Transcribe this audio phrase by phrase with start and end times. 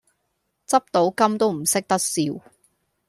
[0.67, 2.21] 執到金都唔識得笑